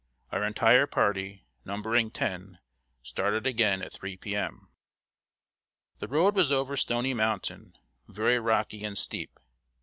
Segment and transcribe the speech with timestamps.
[0.31, 2.57] Our entire party, numbering ten,
[3.03, 4.67] started again at 3 p.m.
[5.99, 7.77] The road was over Stony Mountain,
[8.07, 9.37] very rocky and steep.